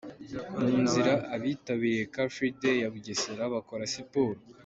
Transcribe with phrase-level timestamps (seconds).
[0.59, 4.39] Mu nzira abitabiriye Car Free Day ya Bugesera bakora siporo.